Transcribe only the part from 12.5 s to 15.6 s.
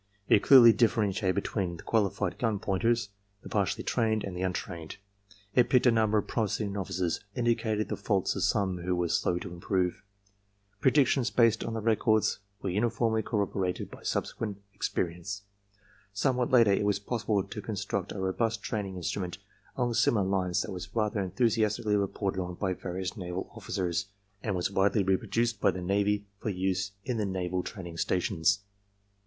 were uni 188 ARMY MENTAL TESTS formly corroborated by subsequent experience.